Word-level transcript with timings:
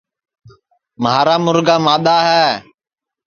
مھارا 1.03 1.35
مُرگا 1.45 1.75
مادؔا 1.85 2.17
ہے 2.29 2.47